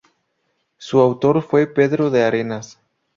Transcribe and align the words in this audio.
Su 0.79 0.99
autor 0.99 1.43
fue 1.43 1.67
Pedro 1.67 2.09
de 2.09 2.23
Arenas. 2.23 2.79